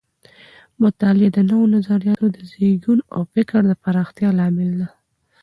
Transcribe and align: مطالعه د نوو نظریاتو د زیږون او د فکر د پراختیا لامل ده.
مطالعه 0.81 1.29
د 1.33 1.37
نوو 1.49 1.65
نظریاتو 1.75 2.27
د 2.35 2.37
زیږون 2.51 2.99
او 3.13 3.21
د 3.25 3.29
فکر 3.33 3.59
د 3.67 3.71
پراختیا 3.83 4.29
لامل 4.39 4.69
ده. 4.79 4.87